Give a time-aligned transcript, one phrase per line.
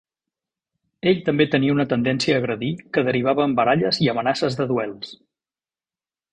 [1.11, 5.17] Ell també tenia una tendència a agredir que derivava en baralles i amenaces de duels.